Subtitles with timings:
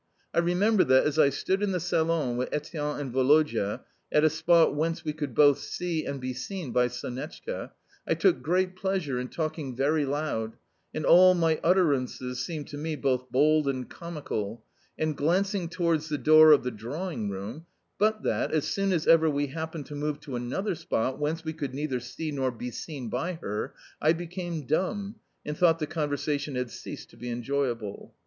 [0.33, 3.81] I remember that, as I stood in the salon with Etienne and Woloda,
[4.11, 7.69] at a spot whence we could both see and be seen by Sonetchka,
[8.07, 10.57] I took great pleasure in talking very loud
[10.91, 14.65] (and all my utterances seemed to me both bold and comical)
[14.97, 17.67] and glancing towards the door of the drawing room,
[17.99, 21.53] but that, as soon as ever we happened to move to another spot whence we
[21.53, 26.55] could neither see nor be seen by her, I became dumb, and thought the conversation
[26.55, 28.15] had ceased to be enjoyable.